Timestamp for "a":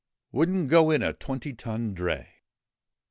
1.03-1.13